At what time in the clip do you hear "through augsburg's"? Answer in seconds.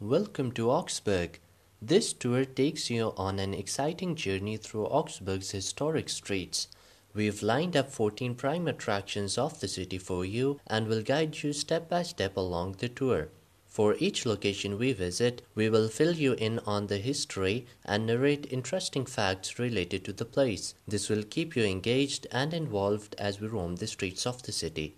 4.58-5.52